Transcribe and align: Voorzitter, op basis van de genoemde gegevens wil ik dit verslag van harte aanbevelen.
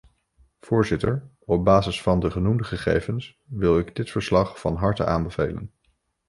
Voorzitter, 0.59 1.29
op 1.39 1.65
basis 1.65 2.01
van 2.01 2.19
de 2.19 2.31
genoemde 2.31 2.63
gegevens 2.63 3.39
wil 3.45 3.79
ik 3.79 3.95
dit 3.95 4.11
verslag 4.11 4.59
van 4.59 4.75
harte 4.75 5.05
aanbevelen. 5.05 5.71